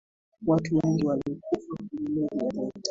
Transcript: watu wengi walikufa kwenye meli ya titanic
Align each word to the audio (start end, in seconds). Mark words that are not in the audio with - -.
watu 0.47 0.77
wengi 0.83 1.05
walikufa 1.05 1.75
kwenye 1.77 2.09
meli 2.09 2.21
ya 2.23 2.27
titanic 2.29 2.73